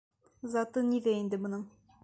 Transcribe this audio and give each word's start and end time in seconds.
Заты 0.53 0.83
ниҙә 0.87 1.15
инде 1.21 1.43
бының? 1.45 1.65